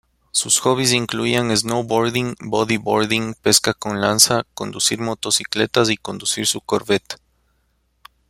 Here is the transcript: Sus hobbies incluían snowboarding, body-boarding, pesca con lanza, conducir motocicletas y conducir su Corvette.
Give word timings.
Sus 0.31 0.57
hobbies 0.65 0.93
incluían 0.93 1.55
snowboarding, 1.55 2.33
body-boarding, 2.39 3.35
pesca 3.35 3.75
con 3.75 4.01
lanza, 4.01 4.47
conducir 4.55 4.99
motocicletas 4.99 5.91
y 5.91 5.97
conducir 5.97 6.47
su 6.47 6.59
Corvette. 6.61 7.17